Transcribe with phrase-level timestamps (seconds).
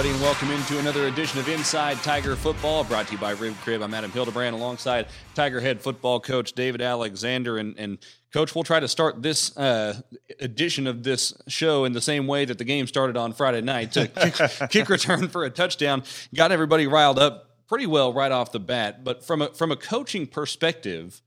[0.00, 3.54] everybody, and welcome into another edition of Inside Tiger Football, brought to you by Rib
[3.56, 3.82] Crib.
[3.82, 7.58] I'm Adam Hildebrand, alongside Tiger head football coach David Alexander.
[7.58, 7.98] And, and
[8.32, 10.00] coach, we'll try to start this uh,
[10.38, 13.92] edition of this show in the same way that the game started on Friday night.
[13.92, 16.02] To kick, kick return for a touchdown,
[16.34, 19.04] got everybody riled up pretty well right off the bat.
[19.04, 21.20] But from a from a coaching perspective,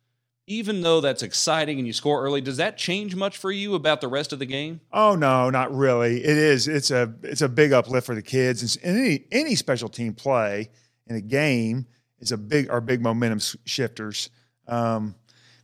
[0.48, 4.02] even though that's exciting and you score early, does that change much for you about
[4.02, 4.82] the rest of the game?
[4.92, 6.18] Oh no, not really.
[6.24, 6.68] It is.
[6.68, 8.76] It's a it's a big uplift for the kids.
[8.78, 10.70] And any any special team play
[11.08, 11.88] in a game
[12.20, 14.30] is a big are big momentum shifters.
[14.68, 15.16] Um,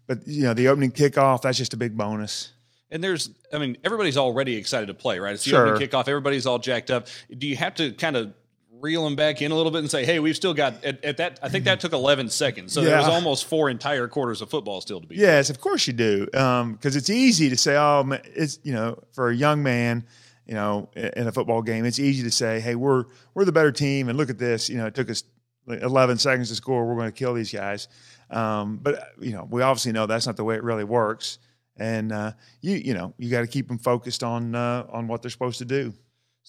[0.08, 2.54] but you know, the opening kickoff that's just a big bonus.
[2.92, 5.36] And there's, I mean, everybody's already excited to play, right?
[5.36, 5.68] It's the Sure.
[5.68, 6.08] opening kickoff.
[6.08, 7.06] Everybody's all jacked up.
[7.38, 8.34] Do you have to kind of
[8.80, 11.18] reel them back in a little bit and say, hey, we've still got at, at
[11.18, 11.40] that?
[11.42, 14.82] I think that took 11 seconds, so there was almost four entire quarters of football
[14.82, 15.16] still to be.
[15.16, 16.26] Yes, of course you do.
[16.26, 20.06] Because it's easy to say, oh, it's you know, for a young man,
[20.46, 23.72] you know, in a football game, it's easy to say, hey, we're we're the better
[23.72, 24.70] team, and look at this.
[24.70, 25.24] You know, it took us
[25.68, 26.86] 11 seconds to score.
[26.86, 27.88] We're going to kill these guys.
[28.30, 31.40] Um, but you know, we obviously know that's not the way it really works.
[31.78, 35.22] And uh, you you know, you got to keep them focused on uh, on what
[35.22, 35.94] they're supposed to do.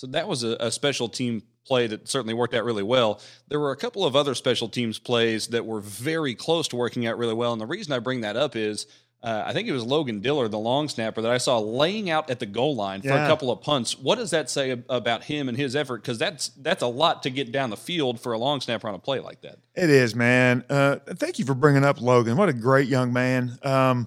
[0.00, 3.20] So that was a, a special team play that certainly worked out really well.
[3.48, 7.06] There were a couple of other special teams plays that were very close to working
[7.06, 7.52] out really well.
[7.52, 8.86] And the reason I bring that up is
[9.22, 12.30] uh, I think it was Logan Diller, the long snapper, that I saw laying out
[12.30, 13.98] at the goal line for a couple of punts.
[13.98, 16.00] What does that say about him and his effort?
[16.00, 18.94] Because that's that's a lot to get down the field for a long snapper on
[18.94, 19.58] a play like that.
[19.74, 20.64] It is, man.
[20.70, 22.38] Uh, thank you for bringing up Logan.
[22.38, 23.58] What a great young man.
[23.62, 24.06] Um,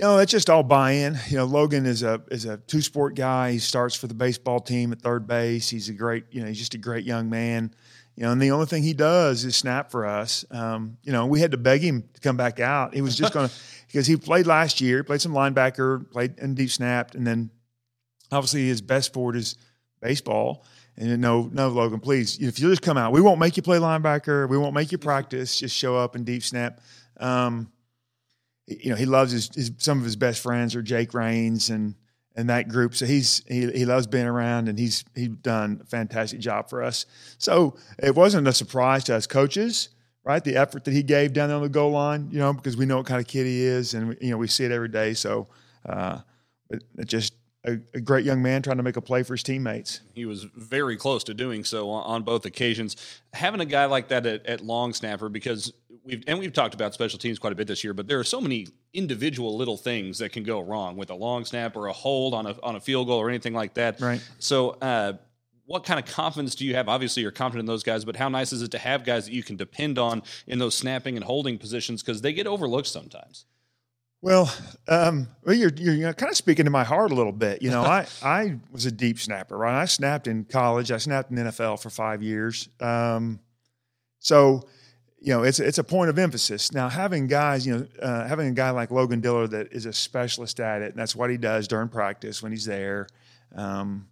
[0.00, 1.18] you know, it's just all buy-in.
[1.28, 3.52] You know, Logan is a is a two sport guy.
[3.52, 5.68] He starts for the baseball team at third base.
[5.68, 7.74] He's a great, you know, he's just a great young man.
[8.16, 10.42] You know, and the only thing he does is snap for us.
[10.50, 12.94] Um, you know, we had to beg him to come back out.
[12.94, 13.54] He was just going to
[13.88, 17.50] because he played last year, played some linebacker, played and deep snapped, and then
[18.32, 19.56] obviously his best sport is
[20.00, 20.64] baseball.
[20.96, 23.76] And no, no, Logan, please, if you'll just come out, we won't make you play
[23.76, 24.48] linebacker.
[24.48, 25.60] We won't make you practice.
[25.60, 26.80] Just show up and deep snap.
[27.18, 27.70] Um,
[28.70, 31.94] you know, he loves his, his some of his best friends are Jake Raines and
[32.36, 32.94] and that group.
[32.94, 36.82] So he's he he loves being around and he's he's done a fantastic job for
[36.82, 37.06] us.
[37.38, 39.88] So it wasn't a surprise to us coaches,
[40.24, 40.42] right?
[40.42, 42.86] The effort that he gave down there on the goal line, you know, because we
[42.86, 45.14] know what kind of kid he is and you know we see it every day.
[45.14, 45.48] So
[45.86, 46.20] uh,
[46.70, 49.42] it, it just a, a great young man trying to make a play for his
[49.42, 50.00] teammates.
[50.14, 52.96] He was very close to doing so on, on both occasions.
[53.34, 55.72] Having a guy like that at, at long snapper, because
[56.10, 58.24] we've and we've talked about special teams quite a bit this year, but there are
[58.24, 61.92] so many individual little things that can go wrong with a long snap or a
[61.92, 64.00] hold on a on a field goal or anything like that.
[64.00, 64.20] Right.
[64.38, 64.70] So.
[64.70, 65.14] Uh,
[65.66, 66.88] what kind of confidence do you have?
[66.88, 69.32] Obviously, you're confident in those guys, but how nice is it to have guys that
[69.32, 73.46] you can depend on in those snapping and holding positions because they get overlooked sometimes.
[74.22, 74.52] Well,
[74.88, 77.62] um, well, you're you're kind of speaking to my heart a little bit.
[77.62, 79.80] You know, I I was a deep snapper, right?
[79.80, 80.90] I snapped in college.
[80.90, 82.68] I snapped in the NFL for five years.
[82.80, 83.40] Um,
[84.18, 84.68] so,
[85.20, 86.72] you know, it's it's a point of emphasis.
[86.72, 89.92] Now, having guys, you know, uh, having a guy like Logan Diller that is a
[89.92, 93.06] specialist at it, and that's what he does during practice when he's there.
[93.54, 94.08] Um,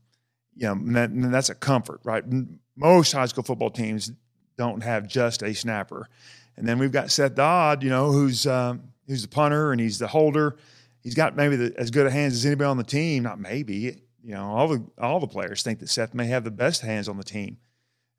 [0.54, 2.24] you know, and, that, and that's a comfort, right?
[2.76, 4.12] Most high school football teams
[4.58, 6.08] don't have just a snapper,
[6.56, 9.98] and then we've got Seth Dodd, you know, who's um, who's the punter and he's
[9.98, 10.56] the holder.
[11.00, 13.22] He's got maybe the, as good a hands as anybody on the team.
[13.22, 16.50] Not maybe, you know, all the all the players think that Seth may have the
[16.50, 17.56] best hands on the team,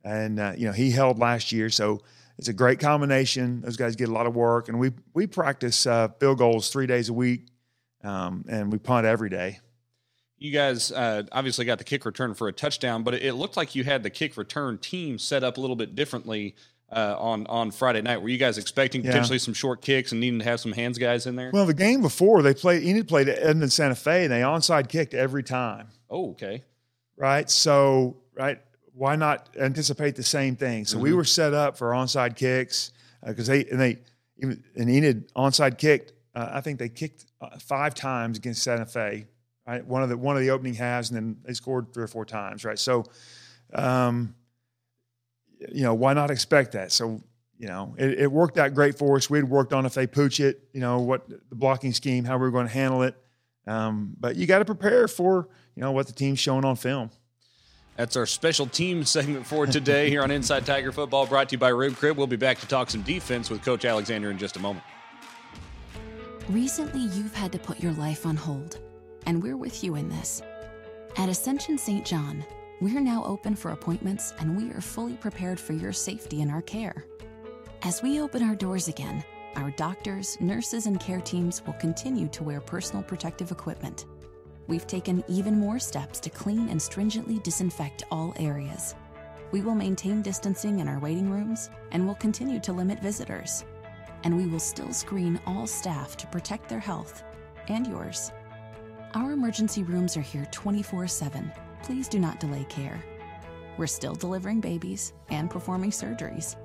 [0.04, 2.02] and uh, you know he held last year, so
[2.40, 3.62] it's a great combination.
[3.62, 6.88] Those guys get a lot of work, and we we practice uh, field goals three
[6.88, 7.48] days a week,
[8.04, 9.60] um, and we punt every day.
[10.38, 13.58] You guys uh, obviously got the kick return for a touchdown, but it, it looked
[13.58, 16.56] like you had the kick return team set up a little bit differently
[16.90, 18.22] uh, on on Friday night.
[18.22, 19.12] Were you guys expecting Yeah.
[19.12, 21.52] potentially some short kicks and needing to have some hands guys in there?
[21.54, 24.88] Well, the game before they played, Enid played at Edmond Santa Fe, and they onside
[24.88, 25.90] kicked every time.
[26.10, 26.64] oh, okay.
[27.18, 27.50] right?
[27.50, 28.62] So, right,
[29.00, 30.84] why not anticipate the same thing?
[30.84, 32.92] So we were set up for onside kicks
[33.26, 34.00] because they and they
[34.38, 36.12] even and Enid onside kicked.
[36.36, 39.26] Uh, I think they kicked uh, five times against Santa Fe.
[39.66, 42.08] Right, one of the one of the opening halves, and then they scored three or
[42.08, 42.66] four times.
[42.66, 43.06] Right, so,
[43.74, 44.36] um,
[45.72, 46.92] you know, why not expect that?
[46.92, 47.24] So.
[47.62, 49.30] You know, it, it worked out great for us.
[49.30, 52.44] We'd worked on if they pooch it, you know, what the blocking scheme, how we
[52.44, 53.16] were going to handle it.
[53.68, 57.12] Um, but you got to prepare for, you know, what the team's showing on film.
[58.00, 61.60] That's our special team segment for today here on Inside Tiger Football, brought to you
[61.60, 62.16] by Rib Crib.
[62.16, 64.86] We'll be back to talk some defense with Coach Alexander in just a moment.
[66.48, 68.80] Recently, you've had to put your life on hold,
[69.26, 70.42] and we're with you in this.
[71.18, 72.06] At Ascension St.
[72.06, 72.46] John,
[72.80, 76.62] we're now open for appointments and we are fully prepared for your safety and our
[76.62, 77.06] care.
[77.82, 79.26] As we open our doors again,
[79.58, 84.06] our doctors, nurses, and care teams will continue to wear personal protective equipment.
[84.70, 88.94] We've taken even more steps to clean and stringently disinfect all areas.
[89.52, 93.66] We will maintain distancing in our waiting rooms and will continue to limit visitors.
[94.24, 97.24] And we will still screen all staff to protect their health
[97.68, 98.32] and yours.
[99.16, 101.52] Our emergency rooms are here 24 7.
[101.82, 103.04] Please do not delay care.
[103.80, 106.58] We're still delivering babies and performing surgeries.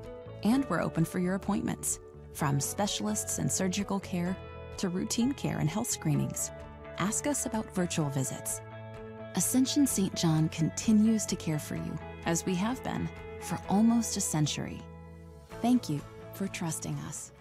[0.43, 2.01] And we're open for your appointments,
[2.35, 4.37] from specialists and surgical care
[4.77, 6.51] to routine care and health screenings.
[6.99, 8.61] Ask us about virtual visits.
[9.35, 10.15] Ascension St.
[10.15, 13.09] John continues to care for you, as we have been
[13.41, 14.81] for almost a century.
[15.61, 16.01] Thank you
[16.35, 17.33] for trusting us.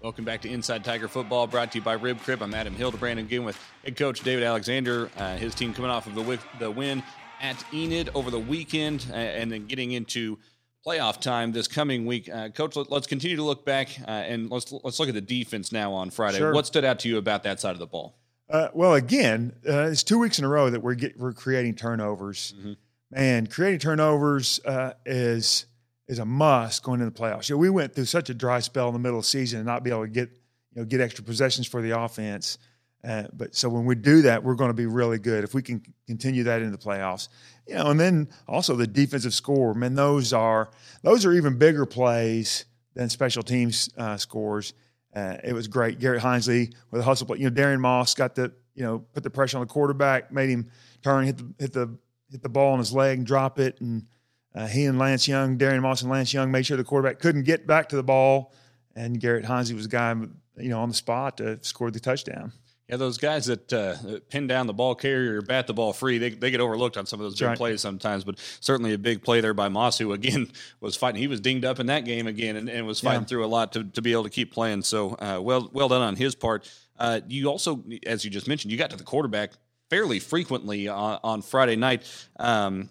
[0.00, 2.40] Welcome back to Inside Tiger Football, brought to you by Rib Crib.
[2.42, 5.10] I'm Adam Hildebrand, again with head coach David Alexander.
[5.16, 7.02] Uh, his team coming off of the, wi- the win
[7.40, 10.38] at Enid over the weekend, uh, and then getting into
[10.86, 12.30] playoff time this coming week.
[12.32, 15.20] Uh, coach, let, us continue to look back uh, and let's let's look at the
[15.20, 16.38] defense now on Friday.
[16.38, 16.54] Sure.
[16.54, 18.14] What stood out to you about that side of the ball?
[18.50, 21.74] Uh, well, again, uh, it's two weeks in a row that we're get, we're creating
[21.74, 22.54] turnovers.
[22.58, 22.76] Mhm.
[23.10, 25.66] Man, creating turnovers uh, is
[26.08, 27.48] is a must going into the playoffs.
[27.50, 29.58] You know, we went through such a dry spell in the middle of the season
[29.58, 30.30] and not be able to get
[30.74, 32.58] you know get extra possessions for the offense.
[33.04, 35.62] Uh, but so when we do that, we're going to be really good if we
[35.62, 37.28] can continue that into the playoffs.
[37.66, 39.74] You know, and then also the defensive score.
[39.74, 40.70] Man, those are
[41.02, 44.72] those are even bigger plays than special teams uh, scores.
[45.14, 45.98] Uh, it was great.
[45.98, 47.38] Garrett Hinesley with a hustle play.
[47.38, 50.50] You know, Darian Moss got the you know put the pressure on the quarterback, made
[50.50, 50.70] him
[51.02, 51.98] turn, hit the hit the
[52.30, 53.80] hit the ball on his leg and drop it.
[53.80, 54.06] And
[54.54, 57.44] uh, he and Lance Young, Darian Moss and Lance Young made sure the quarterback couldn't
[57.44, 58.52] get back to the ball.
[58.94, 60.14] And Garrett Hinesley was the guy
[60.56, 62.52] you know on the spot to score the touchdown.
[62.88, 66.16] Yeah, those guys that uh, that pin down the ball carrier bat the ball free,
[66.16, 67.56] they, they get overlooked on some of those big right.
[67.56, 68.24] plays sometimes.
[68.24, 70.50] But certainly a big play there by Moss, who again
[70.80, 71.20] was fighting.
[71.20, 73.26] He was dinged up in that game again and, and was fighting Yeah.
[73.26, 74.82] through a lot to, to be able to keep playing.
[74.82, 76.70] So uh, well well done on his part.
[76.98, 79.52] Uh, you also, as you just mentioned, you got to the quarterback
[79.90, 82.02] fairly frequently on, on Friday night.
[82.38, 82.88] Um,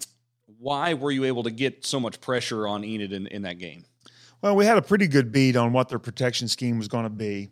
[0.59, 3.83] why were you able to get so much pressure on Enid in, in that game?
[4.41, 7.09] Well, we had a pretty good beat on what their protection scheme was going to
[7.09, 7.49] be,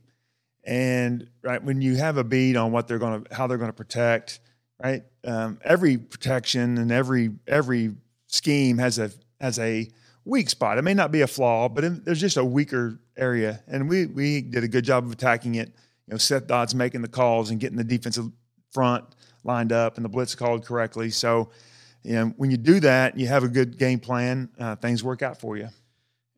[0.65, 3.69] and right when you have a bead on what they're going to, how they're going
[3.69, 4.39] to protect,
[4.83, 5.03] right?
[5.23, 7.95] Um, every protection and every every
[8.27, 9.89] scheme has a has a
[10.25, 10.77] weak spot.
[10.77, 14.07] It may not be a flaw, but it, there's just a weaker area, and we
[14.07, 15.69] we did a good job of attacking it.
[16.07, 18.31] You know, Seth Dodds making the calls and getting the defensive
[18.71, 19.05] front
[19.43, 21.09] lined up and the blitz called correctly.
[21.09, 21.49] So,
[22.03, 24.49] you know, when you do that, you have a good game plan.
[24.59, 25.69] Uh, things work out for you.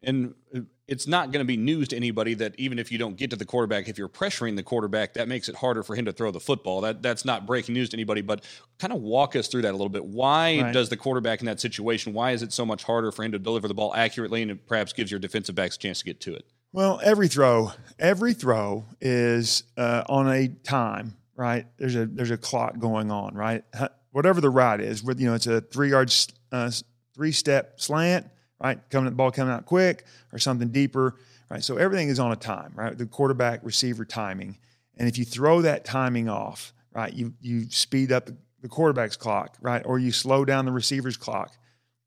[0.08, 3.18] And uh, it's not going to be news to anybody that even if you don't
[3.18, 6.06] get to the quarterback, if you're pressuring the quarterback, that makes it harder for him
[6.06, 6.82] to throw the football.
[6.82, 8.22] That that's not breaking news to anybody.
[8.22, 8.44] But
[8.80, 10.06] kind of walk us through that a little bit.
[10.06, 10.74] Why Right.
[10.74, 12.14] does the quarterback in that situation?
[12.14, 14.66] Why is it so much harder for him to deliver the ball accurately, and it
[14.66, 16.46] perhaps gives your defensive backs a chance to get to it?
[16.72, 21.66] Well, every throw, every throw is uh, on a time, right?
[21.78, 23.64] There's a there's a clock going on, right?
[24.12, 26.14] Whatever the route is, you know it's a three yard,
[26.52, 26.72] uh,
[27.14, 28.28] three step slant,
[28.62, 28.80] right?
[28.90, 31.16] Coming the ball coming out quick or something deeper,
[31.50, 31.64] right?
[31.64, 32.98] So everything is on a time, right?
[32.98, 34.58] The quarterback receiver timing,
[34.98, 38.30] and if you throw that timing off, right, you you speed up
[38.62, 41.56] the quarterback's clock, right, or you slow down the receiver's clock.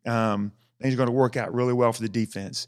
[0.07, 2.66] Um, things are going to work out really well for the defense.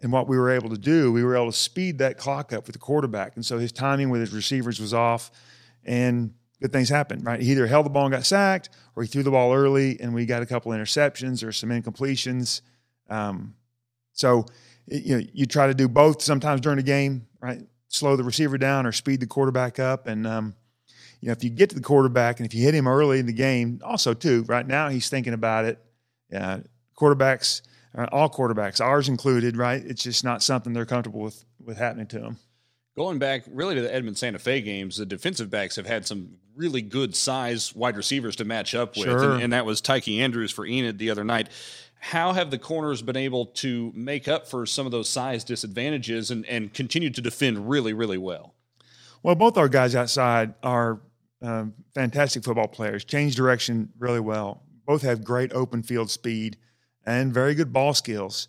[0.00, 2.66] And what we were able to do, we were able to speed that clock up
[2.66, 3.36] with the quarterback.
[3.36, 5.30] And so his timing with his receivers was off,
[5.84, 7.40] and good things happened, right?
[7.40, 10.14] He either held the ball and got sacked, or he threw the ball early, and
[10.14, 12.60] we got a couple interceptions or some incompletions.
[13.10, 13.54] Um,
[14.12, 14.46] so
[14.86, 17.60] you know, you try to do both sometimes during the game, right?
[17.88, 20.54] Slow the receiver down or speed the quarterback up, and um,
[21.20, 23.26] you know, if you get to the quarterback and if you hit him early in
[23.26, 25.78] the game, also too, right now he's thinking about it.
[26.30, 26.60] Yeah,
[26.98, 27.62] quarterbacks,
[27.96, 29.82] uh, all quarterbacks, ours included, right?
[29.84, 32.38] It's just not something they're comfortable with with happening to them.
[32.96, 36.36] Going back really to the Edmond Santa Fe games, the defensive backs have had some
[36.54, 39.32] really good size wide receivers to match up with, Sure.
[39.32, 41.48] and, and that was Tyke Andrews for Enid the other night.
[42.04, 46.30] How have the corners been able to make up for some of those size disadvantages
[46.30, 48.54] and, and continue to defend really, really well?
[49.22, 51.00] Well, both our guys outside are
[51.40, 53.06] um, fantastic football players.
[53.06, 54.64] Change direction really well.
[54.86, 56.58] Both have great open field speed
[57.06, 58.48] and very good ball skills.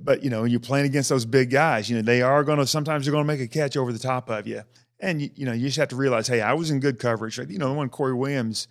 [0.00, 2.58] But you know, when you're playing against those big guys, you know they are going
[2.58, 4.62] to sometimes they're going to make a catch over the top of you,
[5.00, 7.40] and you, you know you just have to realize, hey, I was in good coverage.
[7.40, 8.68] Like, you know, the one Corey Williams,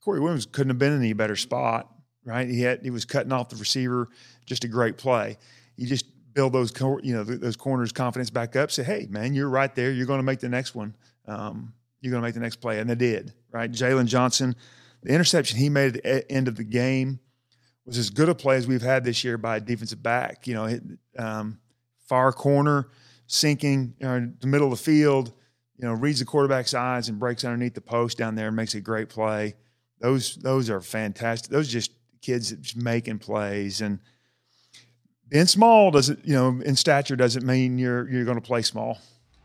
[0.00, 1.92] Corey Williams couldn't have been in any better spot,
[2.24, 2.48] right?
[2.48, 4.08] He had he was cutting off the receiver,
[4.46, 5.38] just a great play.
[5.76, 8.70] You just build those cor- you know th- those corners confidence back up.
[8.70, 9.90] Say, hey, man, you're right there.
[9.90, 10.94] You're going to make the next one.
[11.26, 13.32] Um, you're going to make the next play, and they did.
[13.50, 14.56] Right, Jalen Johnson,
[15.02, 17.20] the interception he made at the end of the game
[17.84, 20.46] was as good a play as we've had this year by a defensive back.
[20.46, 20.82] You know, hit,
[21.18, 21.58] um,
[22.08, 22.88] far corner,
[23.26, 25.32] sinking you know, the middle of the field.
[25.78, 28.74] You know, reads the quarterback's eyes and breaks underneath the post down there and makes
[28.74, 29.54] a great play.
[30.00, 31.50] Those those are fantastic.
[31.50, 31.90] Those just
[32.22, 33.98] kids making plays and
[35.28, 38.98] being small doesn't you know in stature doesn't mean you're you're going to play small.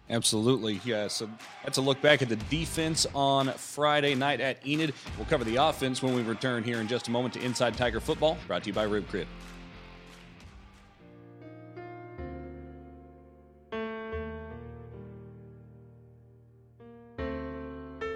[0.09, 0.79] Absolutely.
[0.85, 1.09] Yeah.
[1.09, 1.29] So
[1.63, 4.93] that's a look back at the defense on Friday night at Enid.
[5.17, 7.99] We'll cover the offense when we return here in just a moment to Inside Tiger
[7.99, 9.27] Football, brought to you by Rib Crib.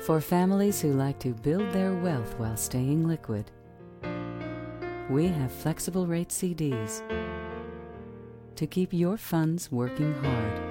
[0.05, 3.51] For families who like to build their wealth while staying liquid,
[5.11, 7.01] we have flexible rate CDs
[8.55, 10.61] to keep your funds working hard,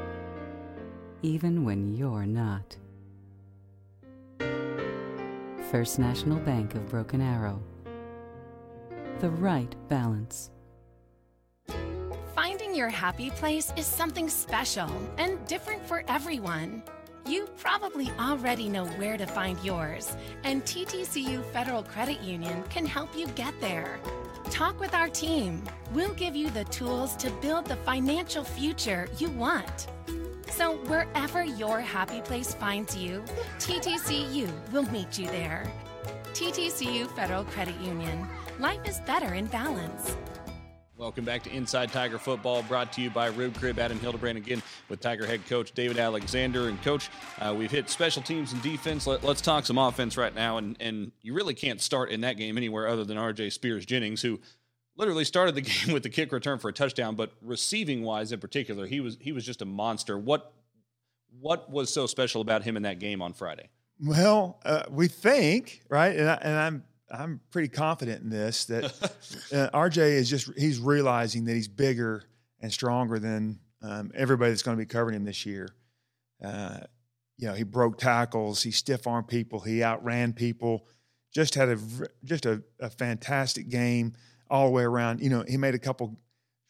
[1.21, 2.75] even when you're not.
[5.71, 7.63] First National Bank of Broken Arrow.
[9.19, 10.51] The right balance.
[12.35, 16.83] Finding your happy place is something special and different for everyone.
[17.27, 23.15] You probably already know where to find yours, and TTCU Federal Credit Union can help
[23.15, 24.01] you get there.
[24.51, 25.63] Talk with our team.
[25.95, 29.87] We'll give you the tools to build the financial future you want.
[30.51, 33.23] So, wherever your happy place finds you,
[33.59, 35.71] TTCU will meet you there.
[36.33, 38.27] TTCU Federal Credit Union.
[38.59, 40.17] Life is better in balance.
[41.01, 43.79] Welcome back to Inside Tiger Football, brought to you by Rib Crib.
[43.79, 46.69] Adam Hildebrand again with Tiger head coach David Alexander.
[46.69, 49.07] And coach, uh, we've hit special teams and defense.
[49.07, 50.59] Let, us talk some offense right now.
[50.59, 53.49] And and you really can't start in that game anywhere other than R.J.
[53.49, 54.41] Spears Jennings, who
[54.95, 57.15] literally started the game with the kick return for a touchdown.
[57.15, 60.19] But receiving wise, in particular, he was he was just a monster.
[60.19, 60.53] What
[61.41, 63.71] what was so special about him in that game on Friday?
[64.05, 68.85] Well, uh, we think right, and, I, and I'm I'm pretty confident in this that
[69.53, 72.25] uh, RJ is just he's realizing that he's bigger
[72.61, 75.69] and stronger than um, everybody that's going to be covering him this year.
[76.43, 76.79] Uh,
[77.37, 80.87] you know, he broke tackles, he stiff armed people, he outran people.
[81.33, 81.79] Just had a
[82.25, 84.15] just a, a fantastic game
[84.51, 85.21] all the way around.
[85.21, 86.19] You know, he made a couple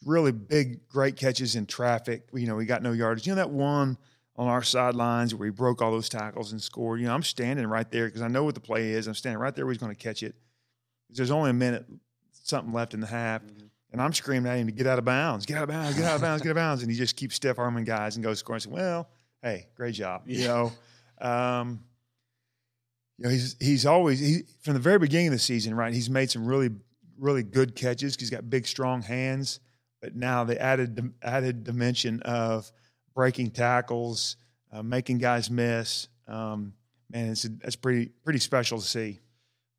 [0.04, 2.28] really big, great catches in traffic.
[2.32, 3.26] You know, he got no yardage.
[3.26, 3.96] You know that one
[4.40, 6.98] on our sidelines where he broke all those tackles and scored.
[6.98, 9.06] You know, I'm standing right there because I know what the play is.
[9.06, 10.34] I'm standing right there where he's going to catch it.
[11.10, 11.84] There's only a minute
[12.32, 13.42] something left in the half.
[13.42, 13.66] Mm-hmm.
[13.92, 16.06] And I'm screaming at him to get out of bounds, get out of bounds, get
[16.06, 16.82] out of bounds, get out of bounds.
[16.82, 18.56] And he just keeps stiff arming guys and goes scoring.
[18.56, 19.10] I said, well,
[19.42, 20.22] hey, great job.
[20.24, 20.72] You know,
[21.20, 21.80] um,
[23.18, 25.92] you know, he's he's always he from the very beginning of the season, right?
[25.92, 26.70] He's made some really
[27.18, 28.16] really good catches.
[28.16, 29.60] He's got big, strong hands.
[30.00, 32.72] But now the added added dimension of
[33.14, 34.36] breaking tackles,
[34.72, 36.08] uh, making guys miss.
[36.28, 36.74] Um,
[37.10, 39.20] man, it's that's pretty pretty special to see.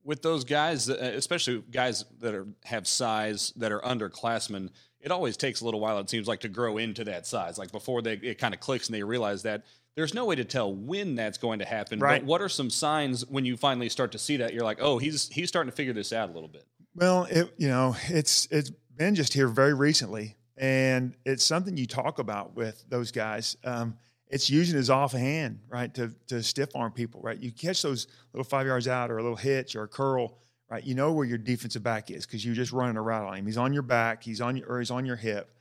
[0.03, 4.69] With those guys, uh, especially guys that are have size that are underclassmen,
[5.00, 6.00] it always takes a little while.
[6.00, 7.57] It seems like to grow into that size.
[7.57, 9.63] Like before they it kind of clicks and they realize that
[9.95, 12.00] there's no way to tell when that's going to happen.
[12.00, 12.21] Right.
[12.21, 14.53] But what are some signs when you finally start to see that?
[14.53, 16.65] You're like, oh, he's he's starting to figure this out a little bit.
[16.95, 21.87] Well, it, you know, it's it's been just here very recently, and it's something you
[21.87, 23.57] talk about with those guys.
[23.63, 27.37] Um, it's using his offhand, right, to to stiff arm people, right.
[27.37, 30.37] You catch those little five yards out, or a little hitch, or a curl,
[30.69, 30.83] right.
[30.83, 33.45] You know where your defensive back is because you're just running a route on him.
[33.45, 35.51] He's on your back, he's on your, or he's on your hip,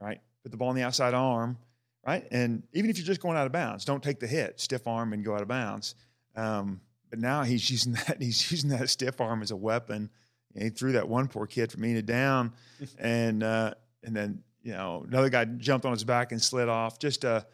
[0.00, 0.20] right.
[0.42, 1.56] Put the ball on the outside arm,
[2.04, 2.26] right.
[2.32, 5.12] And even if you're just going out of bounds, don't take the hit, stiff arm
[5.12, 5.94] and go out of bounds.
[6.34, 10.10] Um, but now he's using that he's using that stiff arm as a weapon
[10.54, 12.52] he threw that one poor kid from Enid down,
[12.98, 16.98] and uh, and then you know another guy jumped on his back and slid off.
[16.98, 17.46] Just a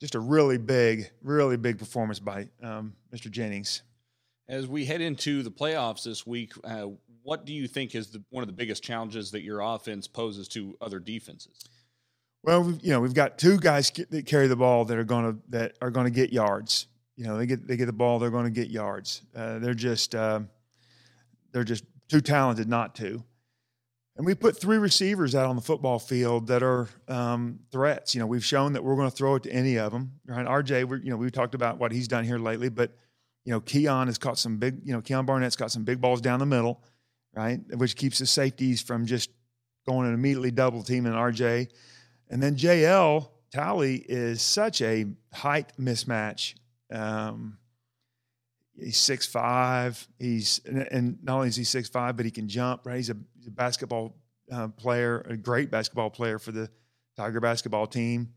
[0.00, 3.30] just a really big, really big performance by um, Mr.
[3.30, 3.82] Jennings.
[4.48, 6.86] As we head into the playoffs this week, uh,
[7.22, 10.46] what do you think is the, one of the biggest challenges that your offense poses
[10.48, 11.64] to other defenses?
[12.44, 15.32] Well, we've, you know, we've got two guys that carry the ball that are going
[15.32, 16.86] to that are going to get yards.
[17.16, 19.22] You know, they get they get the ball, they're going to get yards.
[19.34, 20.40] Uh, they're just uh,
[21.50, 23.24] they're just too talented not to.
[24.16, 28.14] And we put three receivers out on the football field that are um, threats.
[28.14, 30.12] You know, we've shown that we're going to throw it to any of them.
[30.26, 30.46] Right?
[30.46, 32.96] RJ, you know, we talked about what he's done here lately, but
[33.44, 34.80] you know, Keon has caught some big.
[34.84, 36.82] You know, Keon Barnett's got some big balls down the middle,
[37.34, 37.60] right?
[37.76, 39.30] Which keeps the safeties from just
[39.86, 41.68] going and immediately double teaming RJ.
[42.28, 46.54] And then JL Tally is such a height mismatch.
[46.90, 47.58] Um,
[48.78, 50.06] he's six five.
[50.18, 52.86] He's and not only is he six five, but he can jump.
[52.86, 53.16] Right, he's a,
[53.46, 54.16] a basketball
[54.50, 56.70] uh, player, a great basketball player for the
[57.16, 58.34] Tiger basketball team.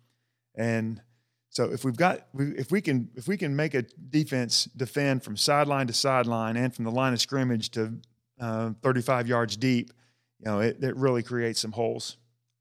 [0.55, 1.01] And
[1.50, 5.36] so if we've got if we can if we can make a defense defend from
[5.36, 8.00] sideline to sideline and from the line of scrimmage to
[8.39, 9.91] uh, 35 yards deep,
[10.39, 12.17] you know, it, it really creates some holes.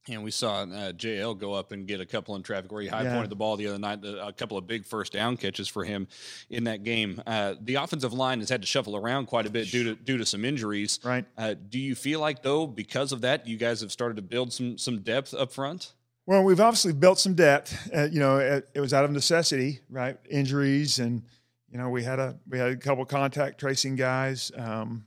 [0.08, 2.88] And we saw uh, JL go up and get a couple in traffic where he
[2.88, 3.12] high Yeah.
[3.14, 4.00] pointed the ball the other night.
[4.04, 6.08] A couple of big first down catches for him
[6.50, 7.22] in that game.
[7.26, 10.16] Uh, the offensive line has had to shuffle around quite a bit due to due
[10.18, 10.98] to some injuries.
[11.04, 11.24] Right.
[11.36, 14.52] Uh, do you feel like though because of that you guys have started to build
[14.52, 15.92] some some depth up front?
[16.26, 17.90] Well, we've obviously built some depth.
[17.94, 20.18] Uh, you know, it, it was out of necessity, right?
[20.30, 21.22] Injuries, and
[21.70, 24.52] you know, we had a we had a couple contact tracing guys.
[24.56, 25.06] Um,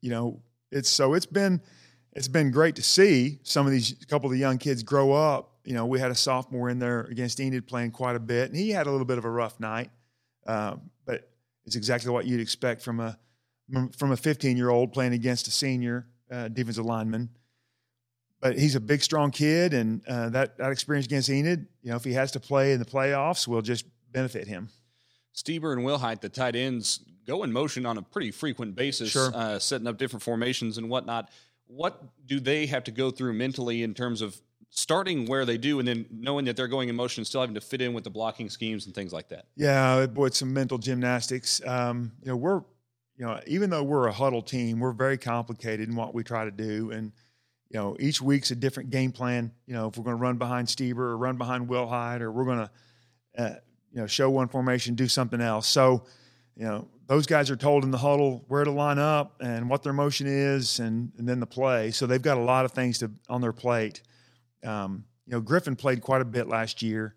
[0.00, 0.40] you know,
[0.70, 1.60] it's so it's been
[2.12, 5.52] it's been great to see some of these couple of the young kids grow up.
[5.64, 8.58] You know, we had a sophomore in there against Enid playing quite a bit, and
[8.58, 9.90] he had a little bit of a rough night,
[10.46, 11.30] um, but
[11.66, 13.18] it's exactly what you'd expect from a
[13.96, 17.30] from a 15 year old playing against a senior uh, defensive lineman
[18.40, 21.96] but he's a big, strong kid, and uh, that that experience against Enid, you know,
[21.96, 24.70] if he has to play in the playoffs, will just benefit him.
[25.34, 29.30] Steber and Wilhite, the tight ends, go in motion on a pretty frequent basis, Sure.
[29.34, 31.30] uh, setting up different formations and whatnot.
[31.72, 35.78] What do they have to go through mentally in terms of starting where they do
[35.78, 38.04] and then knowing that they're going in motion and still having to fit in with
[38.04, 39.46] the blocking schemes and things like that?
[39.56, 41.60] Yeah, boy, it's some mental gymnastics.
[41.66, 42.62] Um, you know, we're,
[43.16, 46.44] you know, even though we're a huddle team, we're very complicated in what we try
[46.44, 47.12] to do, and
[47.70, 49.52] you know, each week's a different game plan.
[49.66, 52.44] You know, if we're going to run behind Steber or run behind Wilhite, or we're
[52.44, 52.70] going to,
[53.38, 53.54] uh,
[53.92, 55.68] you know, show one formation, do something else.
[55.68, 56.04] So,
[56.56, 59.82] you know, those guys are told in the huddle where to line up and what
[59.82, 61.90] their motion is, and and then the play.
[61.90, 64.02] So they've got a lot of things to on their plate.
[64.64, 67.16] Um, you know, Griffin played quite a bit last year,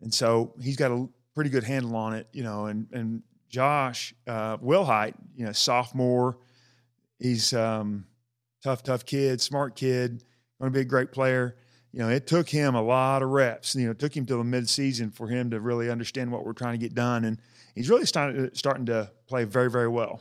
[0.00, 2.28] and so he's got a pretty good handle on it.
[2.32, 6.38] You know, and and Josh uh, Wilhite, you know, sophomore,
[7.18, 8.06] he's um,
[8.62, 10.22] tough, tough kid, smart kid,
[10.60, 11.56] going to be a great player.
[11.94, 13.76] You know, it took him a lot of reps.
[13.76, 16.52] You know, it took him till the midseason for him to really understand what we're
[16.52, 17.38] trying to get done, and
[17.76, 20.20] he's really starting starting to play very, very well.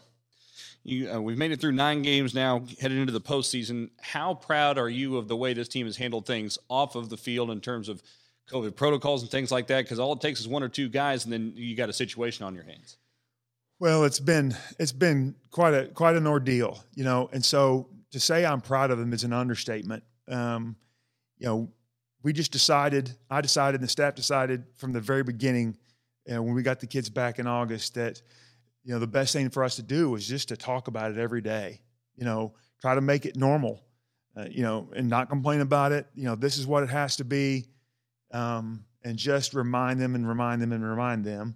[0.83, 3.89] You, uh, we've made it through nine games now, headed into the postseason.
[4.01, 7.17] How proud are you of the way this team has handled things off of the
[7.17, 8.03] field in terms of
[8.51, 9.86] COVID protocols and things like that?
[9.86, 12.45] Because all it takes is one or two guys, and then you got a situation
[12.45, 12.97] on your hands.
[13.79, 18.19] Well, it's been it's been quite a quite an ordeal, you know, and so to
[18.19, 20.03] say I'm proud of them is an understatement.
[20.27, 20.75] Um,
[21.43, 21.69] you know,
[22.23, 25.77] we just decided, I decided, and the staff decided from the very beginning,
[26.25, 28.21] you know, when we got the kids back in August, that
[28.86, 31.17] you know the best thing for us to do was just to talk about it
[31.17, 31.82] every day.
[32.15, 33.84] You know, try to make it normal.
[34.36, 36.08] Uh, you know, and not complain about it.
[36.15, 37.67] You know, this is what it has to be,
[38.32, 41.56] um, and just remind them and remind them and remind them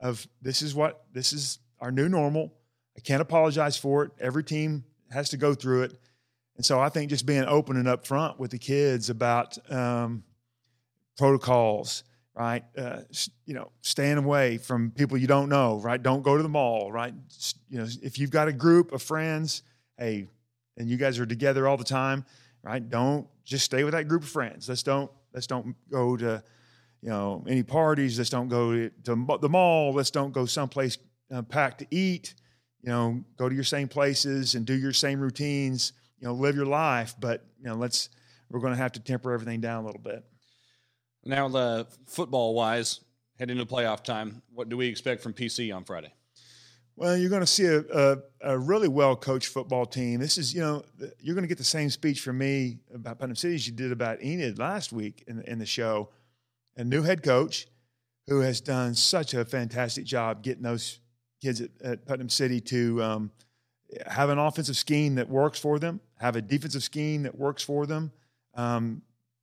[0.00, 2.52] of this is what this is our new normal.
[2.96, 4.10] I can't apologize for it.
[4.20, 5.98] Every team has to go through it.
[6.58, 10.24] And so I think just being open and upfront with the kids about um,
[11.16, 12.02] protocols,
[12.34, 12.64] right?
[12.76, 13.02] Uh,
[13.46, 16.02] you know, staying away from people you don't know, right?
[16.02, 17.14] Don't go to the mall, right?
[17.70, 19.62] You know, if you've got a group of friends,
[19.98, 20.26] hey,
[20.76, 22.24] and you guys are together all the time,
[22.64, 22.86] right?
[22.86, 24.68] Don't just stay with that group of friends.
[24.68, 26.42] Let's don't let's don't go to
[27.02, 28.18] you know any parties.
[28.18, 29.92] Let's don't go to the mall.
[29.92, 30.98] Let's don't go someplace
[31.32, 32.34] uh, packed to eat.
[32.82, 35.92] You know, go to your same places and do your same routines.
[36.20, 37.14] You know, live your life.
[37.18, 38.08] But you know, let's
[38.50, 40.24] we're going to have to temper everything down a little bit.
[41.24, 43.00] Now, the football wise,
[43.38, 46.12] heading into playoff time, what do we expect from PC on Friday?
[46.96, 50.18] Well, you're going to see a, a, a really well coached football team.
[50.18, 50.84] This is, you know,
[51.20, 53.92] you're going to get the same speech from me about Putnam City as you did
[53.92, 56.08] about Enid last week in, in the show.
[56.76, 57.68] A new head coach
[58.26, 60.98] who has done such a fantastic job getting those
[61.40, 63.30] kids at, at Putnam City to um,
[64.06, 67.86] have an offensive scheme that works for them, have a defensive scheme that works for
[67.86, 68.12] them.
[68.54, 69.02] Um,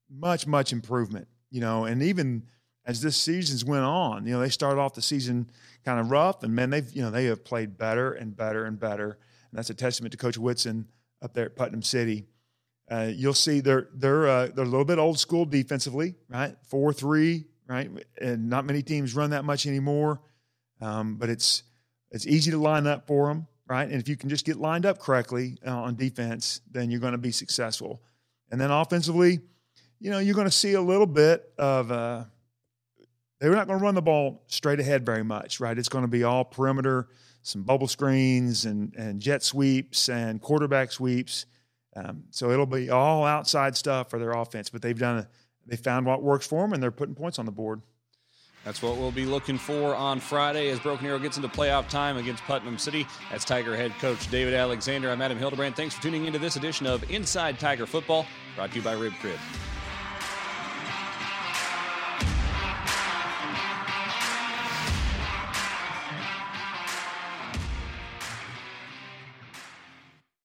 [0.09, 2.43] much, much improvement, you know, and even
[2.85, 5.49] as this season's went on, you know, they started off the season
[5.83, 8.79] kind of rough, and man, they've you know they have played better and better and
[8.79, 9.17] better,
[9.51, 10.87] and that's a testament to Coach Whitson
[11.21, 12.25] up there at Putnam City.
[12.89, 16.55] Uh, you'll see they're they're uh, they're a little bit old school defensively, right?
[16.67, 17.89] Four three, right?
[18.21, 20.21] And not many teams run that much anymore,
[20.81, 21.63] um, but it's
[22.11, 23.87] it's easy to line up for them, right?
[23.89, 27.13] And if you can just get lined up correctly uh, on defense, then you're going
[27.13, 28.01] to be successful.
[28.51, 29.39] And then offensively,
[29.99, 31.91] you know, you're going to see a little bit of.
[31.91, 32.25] Uh,
[33.39, 35.77] they're not going to run the ball straight ahead very much, right?
[35.77, 37.09] It's going to be all perimeter,
[37.41, 41.45] some bubble screens and and jet sweeps and quarterback sweeps.
[41.95, 44.69] Um, so it'll be all outside stuff for their offense.
[44.69, 45.27] But they've done a,
[45.65, 47.81] they found what works for them, and they're putting points on the board.
[48.65, 52.17] That's what we'll be looking for on Friday as Broken Arrow gets into playoff time
[52.17, 53.05] against Putnam City.
[53.29, 55.11] That's Tiger head coach David Alexander.
[55.11, 55.75] I'm Adam Hildebrand.
[55.75, 58.25] Thanks for tuning into this edition of Inside Tiger Football,
[58.55, 59.37] brought to you by Rib Crib.